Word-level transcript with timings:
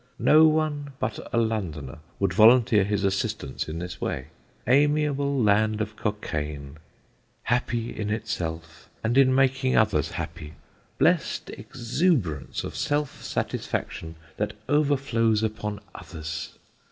No 0.17 0.47
one 0.47 0.93
but 0.99 1.19
a 1.31 1.37
Londoner 1.37 1.99
would 2.17 2.33
volunteer 2.33 2.83
his 2.83 3.03
assistance 3.03 3.69
in 3.69 3.77
this 3.77 4.01
way. 4.01 4.29
Amiable 4.65 5.39
land 5.39 5.79
of 5.79 5.95
Cockayne, 5.95 6.77
happy 7.43 7.95
in 7.95 8.09
itself, 8.09 8.89
and 9.03 9.15
in 9.15 9.35
making 9.35 9.77
others 9.77 10.13
happy! 10.13 10.55
Blest 10.97 11.51
exuberance 11.51 12.63
of 12.63 12.75
self 12.75 13.21
satisfaction, 13.23 14.15
that 14.37 14.53
overflows 14.67 15.43
upon 15.43 15.79
others! 15.93 16.57